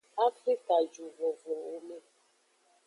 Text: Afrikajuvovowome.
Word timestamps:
Afrikajuvovowome. 0.27 1.97